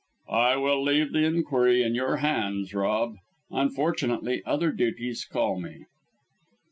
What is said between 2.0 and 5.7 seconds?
hands, Rob. Unfortunately other duties call